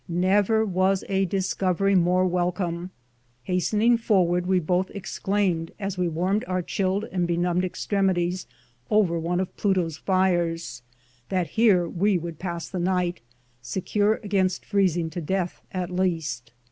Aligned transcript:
Never 0.07 0.65
was 0.65 1.03
a 1.09 1.25
discovery 1.25 1.93
more 1.93 2.25
wel 2.25 2.51
come! 2.51 2.89
Hastening 3.43 3.97
forward, 3.99 4.47
we 4.47 4.59
both 4.59 4.89
exclaimed, 4.95 5.69
as 5.79 5.95
we 5.95 6.07
warmed 6.07 6.43
our 6.47 6.63
chilled 6.63 7.03
and 7.11 7.27
benumbed 7.27 7.63
extremities 7.63 8.47
over 8.89 9.19
one 9.19 9.39
of 9.39 9.55
Pluto's 9.57 9.97
fires, 9.97 10.81
that 11.29 11.49
here 11.49 11.87
we 11.87 12.17
would 12.17 12.39
pass 12.39 12.67
the 12.67 12.79
night, 12.79 13.21
secure 13.61 14.15
against 14.23 14.65
freezing 14.65 15.11
to 15.11 15.21
death, 15.21 15.61
at 15.71 15.91
least. 15.91 16.51